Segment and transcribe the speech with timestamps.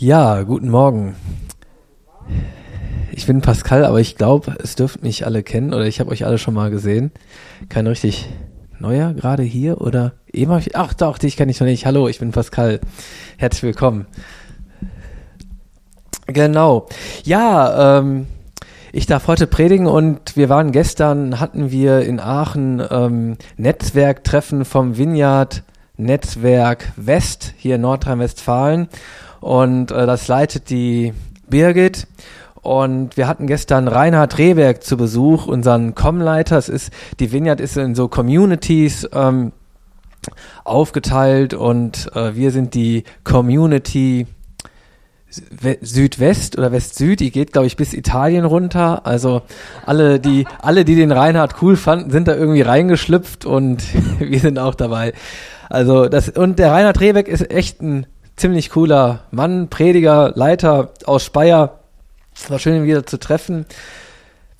[0.00, 1.16] Ja, guten Morgen.
[3.10, 6.24] Ich bin Pascal, aber ich glaube, es dürft mich alle kennen oder ich habe euch
[6.24, 7.10] alle schon mal gesehen.
[7.68, 8.28] Kein richtig
[8.78, 11.84] neuer gerade hier oder eben ich, ach doch, dich kenne ich noch nicht.
[11.84, 12.78] Hallo, ich bin Pascal.
[13.38, 14.06] Herzlich willkommen.
[16.28, 16.86] Genau.
[17.24, 18.28] Ja, ähm,
[18.92, 24.96] ich darf heute predigen und wir waren gestern, hatten wir in Aachen ähm, Netzwerktreffen vom
[24.96, 25.64] Vineyard
[25.96, 28.88] Netzwerk West hier in Nordrhein-Westfalen
[29.40, 31.12] und äh, das leitet die
[31.48, 32.06] Birgit.
[32.60, 36.58] Und wir hatten gestern Reinhard Rehberg zu Besuch, unseren Com-Leiter.
[36.58, 39.52] Es ist, die Vineyard ist in so Communities ähm,
[40.64, 44.26] aufgeteilt und äh, wir sind die Community
[45.30, 49.06] Südwest oder West-Süd, die geht, glaube ich, bis Italien runter.
[49.06, 49.42] Also
[49.84, 53.82] alle, die, alle, die den Reinhard cool fanden, sind da irgendwie reingeschlüpft und
[54.18, 55.12] wir sind auch dabei.
[55.68, 58.06] Also das, und der Reinhard Rehbeck ist echt ein
[58.38, 61.80] ziemlich cooler Mann, Prediger, Leiter aus Speyer.
[62.48, 63.66] War schön, ihn wieder zu treffen.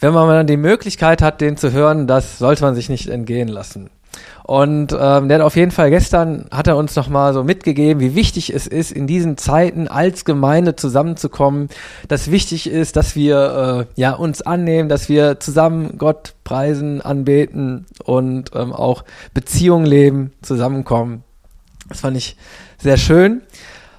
[0.00, 3.48] Wenn man dann die Möglichkeit hat, den zu hören, das sollte man sich nicht entgehen
[3.48, 3.90] lassen.
[4.44, 8.14] Und ähm, der hat auf jeden Fall gestern, hat er uns nochmal so mitgegeben, wie
[8.14, 11.68] wichtig es ist, in diesen Zeiten als Gemeinde zusammenzukommen,
[12.08, 17.86] dass wichtig ist, dass wir äh, ja uns annehmen, dass wir zusammen Gott preisen, anbeten
[18.04, 21.24] und ähm, auch Beziehungen leben, zusammenkommen.
[21.88, 22.36] Das fand ich
[22.78, 23.42] sehr schön,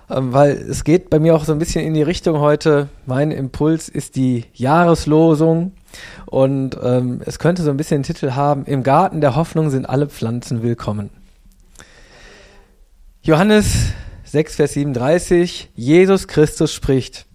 [0.10, 2.90] weil es geht bei mir auch so ein bisschen in die Richtung heute.
[3.06, 5.74] Mein Impuls ist die Jahreslosung
[6.26, 9.88] und ähm, es könnte so ein bisschen den Titel haben, im Garten der Hoffnung sind
[9.88, 11.12] alle Pflanzen willkommen.
[13.22, 13.92] Johannes
[14.24, 17.28] 6, Vers 37, Jesus Christus spricht,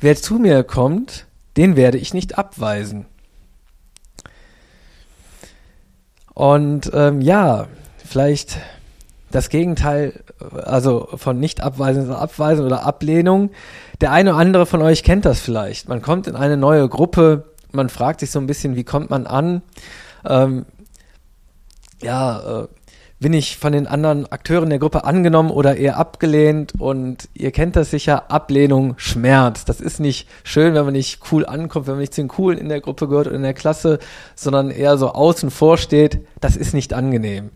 [0.00, 3.06] wer zu mir kommt, den werde ich nicht abweisen.
[6.34, 7.68] Und ähm, ja,
[8.04, 8.58] vielleicht
[9.34, 13.50] das Gegenteil, also von nicht abweisen, abweisen oder Ablehnung.
[14.00, 15.88] Der eine oder andere von euch kennt das vielleicht.
[15.88, 19.26] Man kommt in eine neue Gruppe, man fragt sich so ein bisschen, wie kommt man
[19.26, 19.62] an?
[20.24, 20.66] Ähm,
[22.00, 22.68] ja, äh,
[23.18, 26.74] bin ich von den anderen Akteuren der Gruppe angenommen oder eher abgelehnt?
[26.78, 29.68] Und ihr kennt das sicher, Ablehnung schmerzt.
[29.68, 32.58] Das ist nicht schön, wenn man nicht cool ankommt, wenn man nicht zu den Coolen
[32.58, 33.98] in der Gruppe gehört oder in der Klasse,
[34.36, 36.20] sondern eher so außen vor steht.
[36.40, 37.50] Das ist nicht angenehm.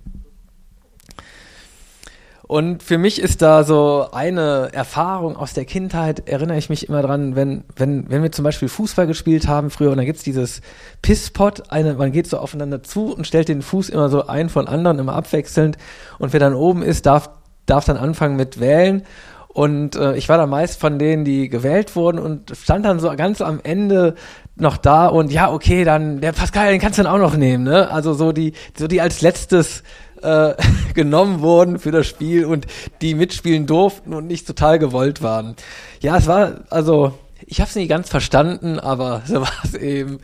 [2.49, 7.03] Und für mich ist da so eine Erfahrung aus der Kindheit, erinnere ich mich immer
[7.03, 10.63] dran, wenn, wenn, wenn wir zum Beispiel Fußball gespielt haben früher und da gibt's dieses
[11.03, 14.67] Pisspot, eine, man geht so aufeinander zu und stellt den Fuß immer so ein von
[14.67, 15.77] anderen, immer abwechselnd
[16.19, 17.29] und wer dann oben ist, darf,
[17.67, 19.03] darf dann anfangen mit wählen
[19.49, 23.15] und äh, ich war da meist von denen, die gewählt wurden und stand dann so
[23.15, 24.15] ganz am Ende
[24.57, 27.65] noch da und ja, okay, dann der Pascal, den kannst du dann auch noch nehmen,
[27.65, 27.91] ne?
[27.91, 29.83] Also so die, so die als letztes
[30.23, 30.55] äh,
[30.95, 32.67] genommen wurden für das Spiel und
[33.01, 35.57] die mitspielen durften und nicht total gewollt waren.
[36.01, 40.21] Ja, es war, also, ich habe es nicht ganz verstanden, aber so war es eben.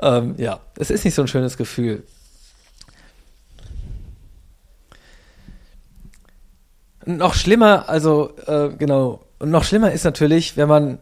[0.00, 2.04] Ähm, ja, es ist nicht so ein schönes Gefühl.
[7.06, 10.98] Noch schlimmer, also äh, genau, und noch schlimmer ist natürlich, wenn man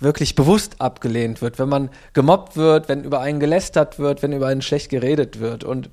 [0.00, 4.48] wirklich bewusst abgelehnt wird, wenn man gemobbt wird, wenn über einen gelästert wird, wenn über
[4.48, 5.64] einen schlecht geredet wird.
[5.64, 5.90] Und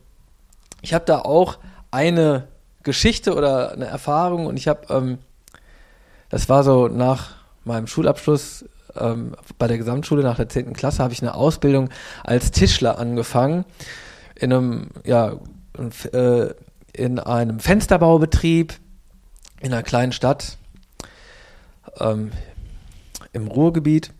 [0.81, 1.59] ich habe da auch
[1.93, 2.47] eine
[2.81, 5.19] Geschichte oder eine Erfahrung und ich habe, ähm,
[6.29, 8.65] das war so nach meinem Schulabschluss
[8.95, 10.73] ähm, bei der Gesamtschule nach der 10.
[10.73, 11.89] Klasse habe ich eine Ausbildung
[12.23, 13.63] als Tischler angefangen
[14.35, 15.37] in einem, ja,
[16.11, 16.49] äh,
[16.93, 18.73] in einem Fensterbaubetrieb
[19.61, 20.57] in einer kleinen Stadt
[21.99, 22.31] ähm,
[23.31, 24.11] im Ruhrgebiet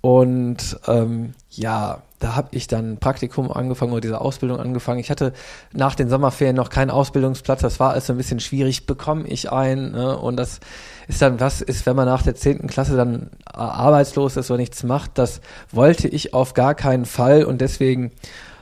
[0.00, 5.00] und ähm, ja, da habe ich dann Praktikum angefangen oder diese Ausbildung angefangen.
[5.00, 5.32] Ich hatte
[5.72, 7.62] nach den Sommerferien noch keinen Ausbildungsplatz.
[7.62, 8.86] Das war also ein bisschen schwierig.
[8.86, 9.90] Bekomme ich einen?
[9.90, 10.16] Ne?
[10.16, 10.60] Und das
[11.08, 14.84] ist dann, was ist, wenn man nach der zehnten Klasse dann arbeitslos ist oder nichts
[14.84, 15.18] macht?
[15.18, 15.40] Das
[15.72, 17.42] wollte ich auf gar keinen Fall.
[17.42, 18.12] Und deswegen,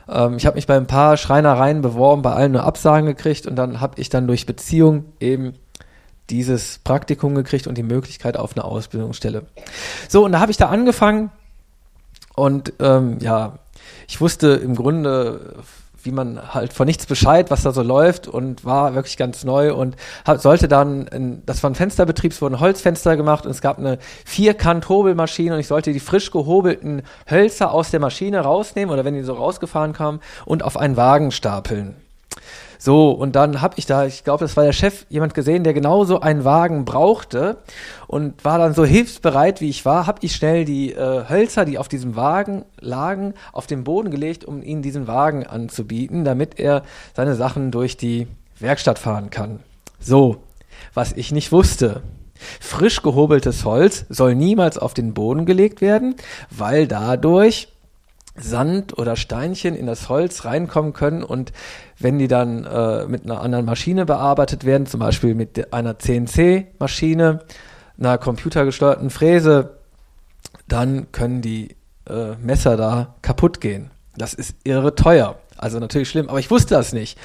[0.08, 3.46] ähm, ich habe mich bei ein paar Schreinereien beworben, bei allen nur Absagen gekriegt.
[3.46, 5.52] Und dann habe ich dann durch Beziehung eben
[6.30, 9.44] dieses Praktikum gekriegt und die Möglichkeit auf eine Ausbildungsstelle.
[10.08, 11.30] So, und da habe ich da angefangen
[12.40, 13.58] und ähm, ja,
[14.08, 15.56] ich wusste im Grunde,
[16.02, 19.74] wie man halt von nichts Bescheid, was da so läuft und war wirklich ganz neu
[19.74, 19.94] und
[20.26, 23.78] hab, sollte dann, in, das war ein Fensterbetrieb, es wurden Holzfenster gemacht und es gab
[23.78, 29.14] eine Vierkant-Hobelmaschine und ich sollte die frisch gehobelten Hölzer aus der Maschine rausnehmen oder wenn
[29.14, 31.96] die so rausgefahren kamen und auf einen Wagen stapeln.
[32.78, 35.74] So, und dann habe ich da, ich glaube, das war der Chef, jemand gesehen, der
[35.74, 37.58] genau so einen Wagen brauchte
[38.06, 41.76] und war dann so hilfsbereit, wie ich war, habe ich schnell die äh, Hölzer, die
[41.76, 46.82] auf diesem Wagen lagen, auf den Boden gelegt, um ihm diesen Wagen anzubieten, damit er
[47.14, 48.26] seine Sachen durch die
[48.58, 49.60] Werkstatt fahren kann.
[49.98, 50.38] So,
[50.94, 52.02] was ich nicht wusste.
[52.60, 56.14] Frisch gehobeltes Holz soll niemals auf den Boden gelegt werden,
[56.50, 57.68] weil dadurch
[58.36, 61.52] Sand oder Steinchen in das Holz reinkommen können und
[61.98, 67.40] wenn die dann äh, mit einer anderen Maschine bearbeitet werden, zum Beispiel mit einer CNC-Maschine,
[67.98, 69.78] einer computergesteuerten Fräse,
[70.68, 71.76] dann können die
[72.08, 73.90] äh, Messer da kaputt gehen.
[74.16, 75.36] Das ist irre teuer.
[75.56, 77.18] Also natürlich schlimm, aber ich wusste das nicht.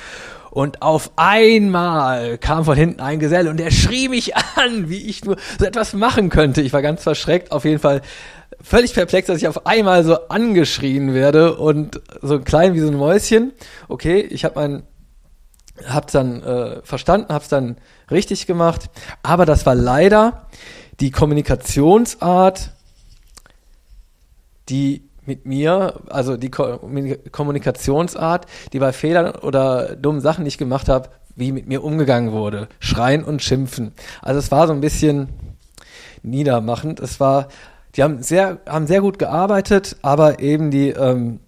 [0.52, 5.26] Und auf einmal kam von hinten ein Geselle und der schrie mich an, wie ich
[5.26, 6.62] nur so etwas machen könnte.
[6.62, 7.52] Ich war ganz verschreckt.
[7.52, 8.02] Auf jeden Fall
[8.66, 12.96] völlig perplex, dass ich auf einmal so angeschrien werde und so klein wie so ein
[12.96, 13.54] Mäuschen.
[13.88, 14.84] Okay, ich habe mein
[15.88, 17.78] hab's dann äh, verstanden, hab's dann
[18.10, 18.90] richtig gemacht,
[19.24, 20.48] aber das war leider
[21.00, 22.72] die Kommunikationsart,
[24.70, 26.80] die mit mir, also die Ko
[27.32, 32.70] Kommunikationsart, die bei Fehlern oder dummen Sachen, ich gemacht habe, wie mit mir umgegangen wurde.
[32.80, 33.92] Schreien und schimpfen.
[34.22, 35.30] Also es war so ein bisschen
[36.24, 37.00] niedermachend.
[37.00, 37.50] Es war
[37.96, 41.40] die haben sehr, haben sehr gut gearbeitet, aber eben die, ähm,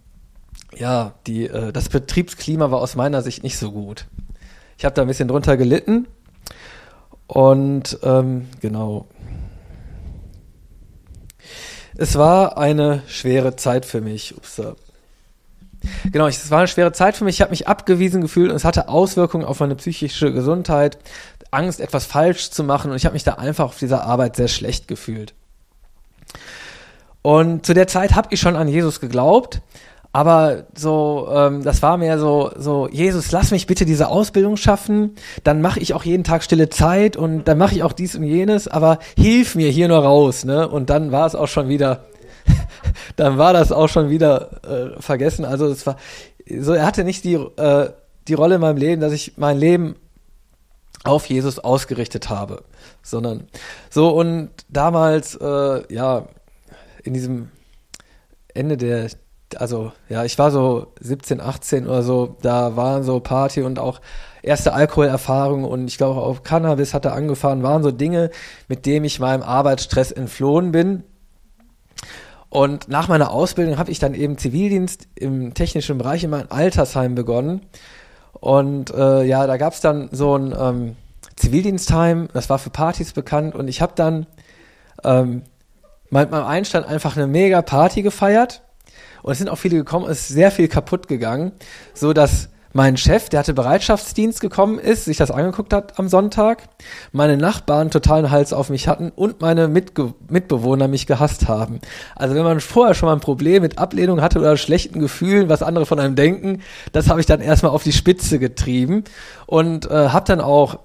[0.75, 4.05] ja, die, äh, das Betriebsklima war aus meiner Sicht nicht so gut.
[4.77, 6.07] Ich habe da ein bisschen drunter gelitten
[7.25, 9.07] und ähm, genau.
[11.97, 14.38] Es war eine schwere Zeit für mich.
[14.38, 14.61] Ups.
[16.11, 17.38] Genau, es war eine schwere Zeit für mich.
[17.38, 20.99] Ich habe mich abgewiesen gefühlt und es hatte Auswirkungen auf meine psychische Gesundheit.
[21.49, 24.47] Angst, etwas falsch zu machen und ich habe mich da einfach auf dieser Arbeit sehr
[24.47, 25.33] schlecht gefühlt.
[27.27, 29.59] Und zu der Zeit habe ich schon an Jesus geglaubt,
[30.13, 35.13] aber so, ähm, das war mehr so, so, Jesus, lass mich bitte diese Ausbildung schaffen,
[35.44, 38.24] dann mache ich auch jeden Tag stille Zeit und dann mache ich auch dies und
[38.24, 40.69] jenes, aber hilf mir hier nur raus, ne?
[40.69, 42.06] Und dann war es auch schon wieder,
[43.18, 44.62] dann war das auch schon wieder
[44.95, 45.44] äh, vergessen.
[45.44, 45.97] Also es war,
[46.62, 47.89] so er hatte nicht die, äh,
[48.30, 49.97] die Rolle in meinem Leben, dass ich mein Leben
[51.03, 52.63] auf Jesus ausgerichtet habe,
[53.03, 53.50] sondern
[53.89, 56.25] so und damals, äh, ja,
[57.07, 57.50] in diesem
[58.54, 59.09] Ende der,
[59.56, 64.01] also ja, ich war so 17, 18 oder so, da waren so Party und auch
[64.44, 68.30] erste Alkoholerfahrungen und ich glaube auch Cannabis hatte angefahren, waren so Dinge,
[68.68, 71.04] mit denen ich meinem Arbeitsstress entflohen bin.
[72.50, 77.13] Und nach meiner Ausbildung habe ich dann eben Zivildienst im technischen Bereich in meinem Altersheim
[77.13, 77.62] begonnen.
[78.33, 80.95] Und äh, ja, da gab es dann so ein ähm,
[81.36, 84.27] Zivildienstheim, das war für Partys bekannt und ich habe dann
[85.04, 85.44] ähm,
[86.09, 88.62] mit meinem Einstand einfach eine mega Party gefeiert
[89.24, 91.51] und es sind auch viele gekommen, es ist sehr viel kaputt gegangen,
[91.94, 96.63] so dass mein Chef, der hatte Bereitschaftsdienst gekommen ist, sich das angeguckt hat am Sonntag,
[97.12, 101.80] meine Nachbarn totalen Hals auf mich hatten und meine Mitge Mitbewohner mich gehasst haben.
[102.15, 105.63] Also wenn man vorher schon mal ein Problem mit Ablehnung hatte oder schlechten Gefühlen, was
[105.63, 106.62] andere von einem denken,
[106.92, 109.06] das habe ich dann erstmal auf die Spitze getrieben
[109.48, 110.80] und äh, habe dann auch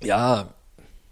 [0.00, 0.46] ja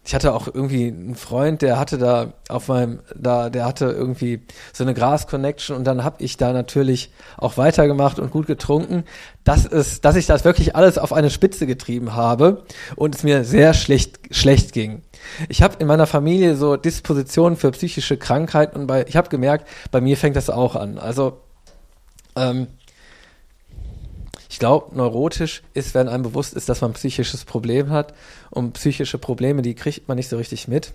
[0.06, 4.43] ich hatte auch irgendwie einen Freund, der hatte da auf meinem, da, der hatte irgendwie
[4.73, 9.03] so eine Gras-Connection und dann habe ich da natürlich auch weitergemacht und gut getrunken,
[9.43, 12.62] dass es, dass ich das wirklich alles auf eine Spitze getrieben habe
[12.94, 15.03] und es mir sehr schlecht, schlecht ging.
[15.49, 19.67] Ich habe in meiner Familie so Dispositionen für psychische Krankheiten und bei, ich habe gemerkt,
[19.91, 20.99] bei mir fängt das auch an.
[20.99, 21.41] Also
[22.37, 22.69] ähm,
[24.56, 28.14] ich glaube, neurotisch ist, wenn einem bewusst ist, dass man ein psychisches Problem hat.
[28.49, 30.94] Und psychische Probleme, die kriegt man nicht so richtig mit.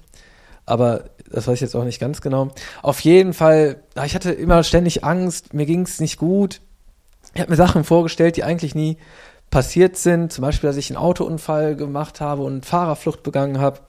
[0.65, 2.47] Aber das weiß ich jetzt auch nicht ganz genau.
[2.81, 6.59] Auf jeden Fall, ich hatte immer ständig Angst, mir ging es nicht gut.
[7.35, 8.97] Ich habe mir Sachen vorgestellt, die eigentlich nie
[9.51, 10.33] passiert sind.
[10.33, 13.81] Zum Beispiel, dass ich einen Autounfall gemacht habe und Fahrerflucht begangen habe.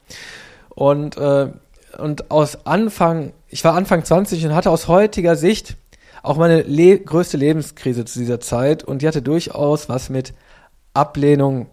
[0.69, 1.49] Und, äh,
[1.97, 5.79] und aus Anfang, ich war Anfang 20 und hatte aus heutiger Sicht
[6.23, 10.35] auch meine le größte Lebenskrise zu dieser Zeit und die hatte durchaus was mit
[10.95, 11.69] Ablehnung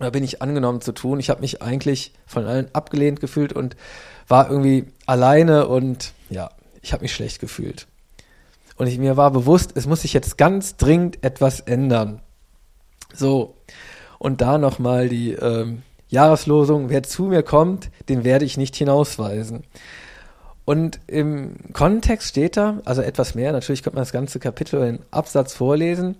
[0.00, 1.20] da bin ich angenommen zu tun.
[1.20, 3.76] Ich habe mich eigentlich von allen abgelehnt gefühlt und
[4.26, 6.50] war irgendwie alleine und ja,
[6.82, 7.86] ich habe mich schlecht gefühlt.
[8.76, 12.20] Und ich, mir war bewusst, es muss sich jetzt ganz dringend etwas ändern.
[13.14, 13.54] So,
[14.18, 19.62] und da nochmal die ähm, Jahreslosung, wer zu mir kommt, den werde ich nicht hinausweisen.
[20.64, 25.00] Und im Kontext steht da, also etwas mehr, natürlich könnte man das ganze Kapitel in
[25.10, 26.16] Absatz vorlesen,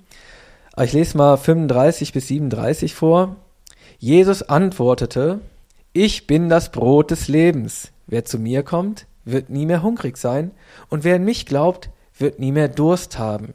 [0.74, 3.36] aber ich lese mal 35 bis 37 vor.
[3.98, 5.40] Jesus antwortete,
[5.92, 7.92] ich bin das Brot des Lebens.
[8.06, 10.50] Wer zu mir kommt, wird nie mehr hungrig sein,
[10.90, 13.54] und wer an mich glaubt, wird nie mehr Durst haben.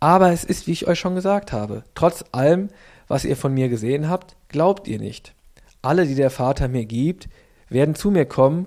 [0.00, 2.70] Aber es ist, wie ich euch schon gesagt habe, trotz allem,
[3.06, 5.34] was ihr von mir gesehen habt, glaubt ihr nicht.
[5.82, 7.28] Alle, die der Vater mir gibt,
[7.68, 8.66] werden zu mir kommen,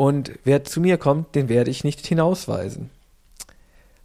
[0.00, 2.88] und wer zu mir kommt, den werde ich nicht hinausweisen.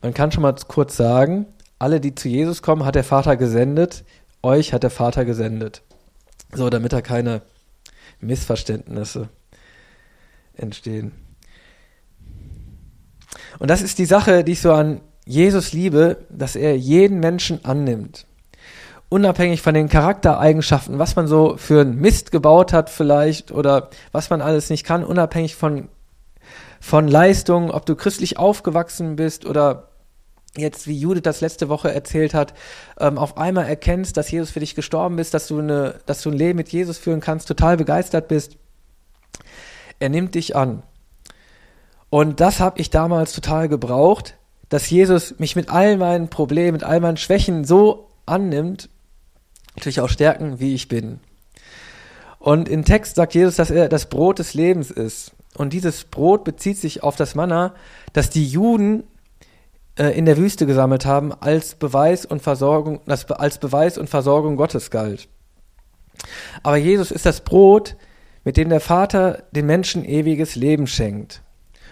[0.02, 1.46] Man kann schon mal kurz sagen,
[1.80, 4.04] alle, die zu Jesus kommen, hat der Vater gesendet,
[4.44, 5.84] euch hat der Vater gesendet.
[6.52, 7.44] So, damit er keine
[8.20, 9.30] Missverständnisse
[10.54, 11.14] entstehen.
[13.60, 17.64] Und das ist die Sache, die ich so an Jesus liebe, dass er jeden Menschen
[17.64, 18.26] annimmt.
[19.16, 24.30] Unabhängig von den Charaktereigenschaften, was man so für einen Mist gebaut hat vielleicht oder was
[24.30, 25.88] man alles nicht kann, unabhängig von,
[26.82, 29.88] von Leistungen, ob du christlich aufgewachsen bist oder
[30.58, 32.54] jetzt, wie Judith das letzte Woche erzählt hat,
[33.00, 36.30] ähm, auf einmal erkennst, dass Jesus für dich gestorben ist, dass du, eine, dass du
[36.30, 38.58] ein Leben mit Jesus führen kannst, total begeistert bist.
[39.98, 40.84] Er nimmt dich an.
[42.10, 44.36] Und das habe ich damals total gebraucht,
[44.68, 48.90] dass Jesus mich mit all meinen Problemen, mit all meinen Schwächen so annimmt,
[49.76, 51.20] natürlich auch Stärken, wie ich bin.
[52.40, 55.32] Und im Text sagt Jesus, dass er das Brot des Lebens ist.
[55.56, 57.74] Und dieses Brot bezieht sich auf das Manna,
[58.14, 59.04] das die Juden
[59.98, 64.58] äh, in der Wüste gesammelt haben, als Beweis und Versorgung, das als Beweis und Versorgung
[64.58, 65.28] Gottes galt.
[66.64, 67.96] Aber Jesus ist das Brot,
[68.44, 71.42] mit dem der Vater den Menschen ewiges Leben schenkt.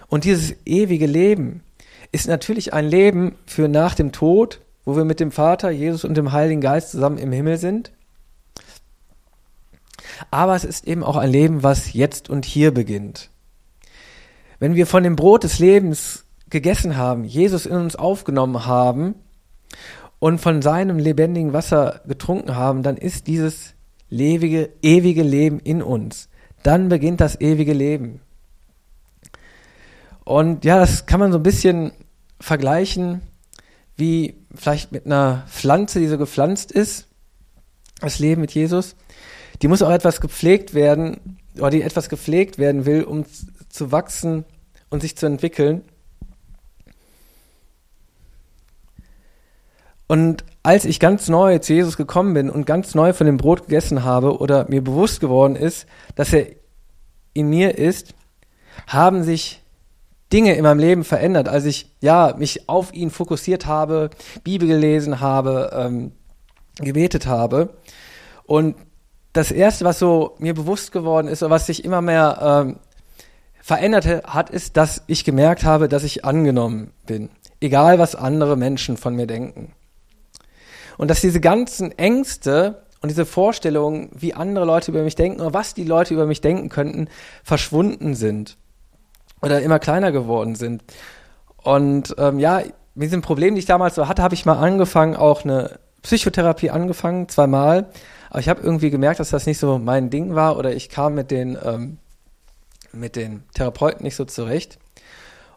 [0.08, 1.64] Und dieses ewige Leben
[2.12, 6.16] ist natürlich ein Leben für nach dem Tod, wo wir mit dem Vater, Jesus und
[6.16, 7.92] dem Heiligen Geist zusammen im Himmel sind.
[10.32, 13.30] Aber es ist eben auch ein Leben, was jetzt und hier beginnt.
[14.60, 19.16] Wenn wir von dem Brot des Lebens gegessen haben, Jesus in uns aufgenommen haben
[20.20, 23.74] und von seinem lebendigen Wasser getrunken haben, dann ist dieses
[24.10, 26.30] ewige, ewige Leben in uns.
[26.62, 28.22] Dann beginnt das ewige Leben.
[30.24, 31.92] Und ja, das kann man so ein bisschen
[32.40, 33.22] vergleichen
[33.96, 37.08] wie vielleicht mit einer Pflanze, die so gepflanzt ist,
[38.00, 38.96] das Leben mit Jesus.
[39.62, 43.26] Die muss auch etwas gepflegt werden, oder die etwas gepflegt werden will, um
[43.70, 44.46] zu wachsen
[44.90, 45.84] und sich zu entwickeln.
[50.08, 53.64] Und als ich ganz neu zu Jesus gekommen bin und ganz neu von dem Brot
[53.64, 56.48] gegessen habe oder mir bewusst geworden ist, dass er
[57.34, 58.14] in mir ist,
[58.88, 59.63] haben sich
[60.34, 64.10] Dinge in meinem Leben verändert, als ich ja mich auf ihn fokussiert habe,
[64.44, 66.12] Bibel gelesen habe, ähm,
[66.80, 67.78] gebetet habe.
[68.46, 68.76] Und
[69.32, 72.80] das erste, was so mir bewusst geworden ist, oder was sich immer mehr ähm,
[73.62, 77.30] verändert hat, ist, dass ich gemerkt habe, dass ich angenommen bin.
[77.62, 79.74] Egal, was andere Menschen von mir denken.
[80.98, 85.54] Und dass diese ganzen Ängste und diese Vorstellungen, wie andere Leute über mich denken oder
[85.54, 87.08] was die Leute über mich denken könnten,
[87.44, 88.58] verschwunden sind
[89.44, 90.84] oder immer kleiner geworden sind.
[91.58, 92.64] Und ähm, ja,
[92.96, 96.70] mit diesem Problem, die ich damals so hatte, habe ich mal angefangen, auch eine Psychotherapie
[96.70, 97.88] angefangen, zweimal.
[98.30, 101.16] Aber ich habe irgendwie gemerkt, dass das nicht so mein Ding war oder ich kam
[101.16, 101.98] mit den, ähm,
[102.94, 104.80] mit den Therapeuten nicht so zurecht.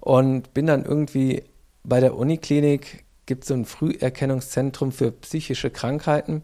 [0.00, 1.44] Und bin dann irgendwie
[1.84, 6.42] bei der Uniklinik gibt es so ein Früherkennungszentrum für psychische Krankheiten.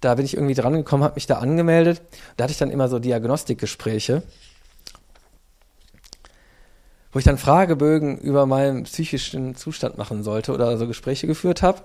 [0.00, 2.02] Da bin ich irgendwie dran gekommen, habe mich da angemeldet.
[2.36, 4.22] Da hatte ich dann immer so Diagnostikgespräche,
[7.14, 11.82] wo ich dann Fragebögen über meinen psychischen Zustand machen sollte oder so Gespräche geführt habe.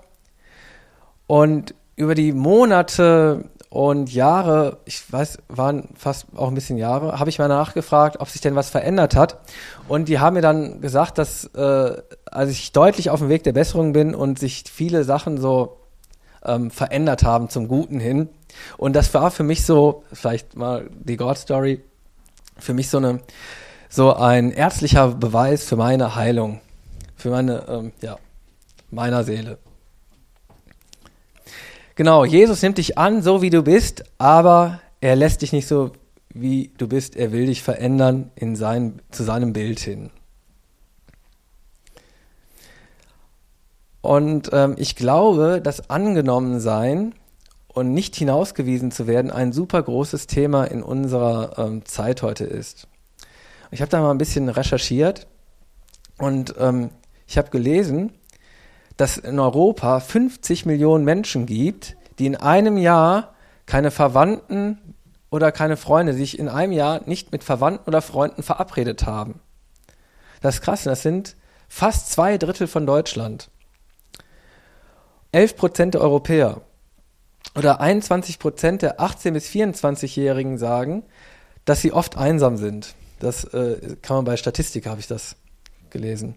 [1.28, 7.30] Und über die Monate und Jahre, ich weiß, waren fast auch ein bisschen Jahre, habe
[7.30, 9.38] ich mal nachgefragt, ob sich denn was verändert hat.
[9.86, 13.52] Und die haben mir dann gesagt, dass äh, also ich deutlich auf dem Weg der
[13.52, 15.76] Besserung bin und sich viele Sachen so
[16.44, 18.30] ähm, verändert haben zum Guten hin.
[18.78, 21.84] Und das war für mich so, vielleicht mal die God Story,
[22.58, 23.20] für mich so eine
[23.90, 26.60] so ein ärztlicher Beweis für meine Heilung,
[27.16, 28.16] für meine, ähm, ja,
[28.90, 29.58] meiner Seele.
[31.96, 35.90] Genau, Jesus nimmt dich an, so wie du bist, aber er lässt dich nicht so,
[36.32, 37.16] wie du bist.
[37.16, 40.10] Er will dich verändern in sein, zu seinem Bild hin.
[44.00, 47.14] Und ähm, ich glaube, dass angenommen sein
[47.68, 52.86] und nicht hinausgewiesen zu werden ein super großes Thema in unserer ähm, Zeit heute ist.
[53.70, 55.26] Ich habe da mal ein bisschen recherchiert
[56.18, 56.90] und ähm,
[57.26, 58.12] ich habe gelesen,
[58.96, 63.34] dass in Europa 50 Millionen Menschen gibt, die in einem Jahr
[63.66, 64.94] keine Verwandten
[65.30, 69.40] oder keine Freunde, sich in einem Jahr nicht mit Verwandten oder Freunden verabredet haben.
[70.40, 71.36] Das ist krass, das sind
[71.68, 73.50] fast zwei Drittel von Deutschland.
[75.32, 76.62] 11 Prozent der Europäer
[77.54, 81.04] oder 21 Prozent der 18- bis 24-Jährigen sagen,
[81.64, 82.94] dass sie oft einsam sind.
[83.20, 85.36] Das äh, kann man bei Statistik, habe ich das
[85.90, 86.34] gelesen.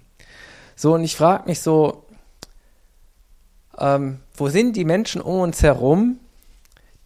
[0.75, 2.05] So, und ich frage mich so,
[3.77, 6.19] ähm, wo sind die Menschen um uns herum,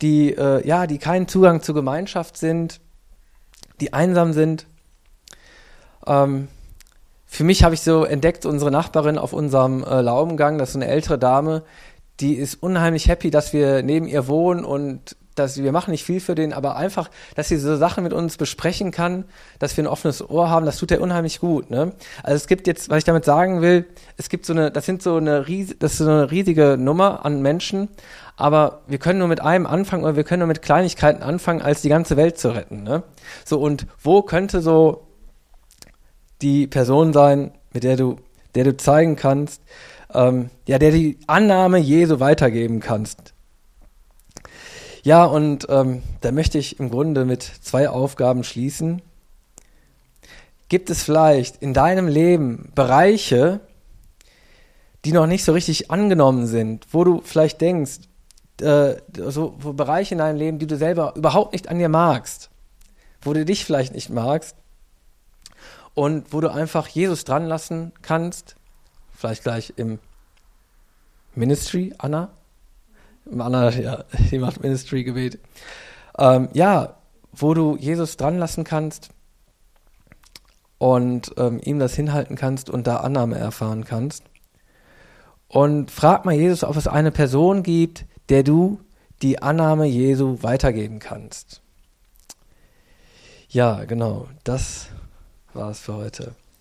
[0.01, 2.81] die, äh, ja, die keinen Zugang zur Gemeinschaft sind,
[3.79, 4.65] die einsam sind?
[6.05, 6.47] Ähm,
[7.25, 10.87] für mich habe ich so entdeckt, unsere Nachbarin auf unserem äh, Laubengang, das ist eine
[10.87, 11.63] ältere Dame,
[12.19, 16.19] die ist unheimlich happy, dass wir neben ihr wohnen und dass wir machen nicht viel
[16.19, 19.25] für den, aber einfach, dass sie so Sachen mit uns besprechen kann,
[19.59, 21.69] dass wir ein offenes Ohr haben, das tut er unheimlich gut.
[21.69, 21.93] Ne?
[22.23, 23.85] Also es gibt jetzt, was ich damit sagen will,
[24.17, 27.25] es gibt so eine, das sind so eine ries das ist so eine riesige Nummer
[27.25, 27.89] an Menschen,
[28.35, 31.81] aber wir können nur mit einem anfangen oder wir können nur mit Kleinigkeiten anfangen, als
[31.81, 32.83] die ganze Welt zu retten.
[32.83, 33.03] Ne?
[33.45, 35.07] So und wo könnte so
[36.41, 38.17] die Person sein, mit der du,
[38.55, 39.61] der du zeigen kannst,
[40.13, 43.33] ähm, ja, der die Annahme Jesu weitergeben kannst.
[45.03, 49.01] Ja, und ähm, da möchte ich im Grunde mit zwei Aufgaben schließen.
[50.69, 53.61] Gibt es vielleicht in deinem Leben Bereiche,
[55.05, 57.99] die noch nicht so richtig angenommen sind, wo du vielleicht denkst,
[58.61, 62.49] äh, so wo Bereiche in deinem Leben, die du selber überhaupt nicht an dir magst,
[63.21, 64.55] wo du dich vielleicht nicht magst
[65.93, 68.55] und wo du einfach Jesus dran lassen kannst,
[69.15, 69.99] vielleicht gleich im
[71.35, 72.29] Ministry, Anna,
[73.39, 75.39] Anna, ja, die macht Ministry-Gebet.
[76.17, 76.97] Ähm, ja,
[77.31, 79.09] wo du Jesus dran lassen kannst
[80.77, 84.23] und ähm, ihm das hinhalten kannst und da Annahme erfahren kannst.
[85.47, 88.79] Und frag mal Jesus, ob es eine Person gibt, der du
[89.21, 91.61] die Annahme Jesu weitergeben kannst.
[93.49, 94.87] Ja, genau, das
[95.53, 96.35] war's für heute.